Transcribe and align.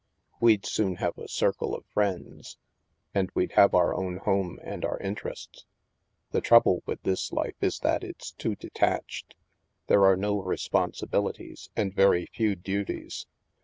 "We'd 0.41 0.65
soon 0.65 0.95
have 0.95 1.15
a 1.19 1.27
circle 1.27 1.75
of 1.75 1.85
friends. 1.85 2.57
And 3.13 3.29
we'd 3.35 3.51
have 3.51 3.75
our 3.75 3.93
own 3.93 4.17
home 4.17 4.57
and 4.63 4.83
our 4.83 4.97
interests. 4.97 5.67
The 6.31 6.41
trouble 6.41 6.81
with 6.87 7.03
this 7.03 7.31
life 7.31 7.61
is 7.61 7.77
that 7.81 8.03
it's 8.03 8.31
too 8.31 8.55
detached; 8.55 9.35
there 9.85 10.03
are 10.05 10.17
no 10.17 10.41
responsibilities 10.41 11.69
and 11.75 11.93
very 11.93 12.25
few 12.25 12.55
duties. 12.55 13.27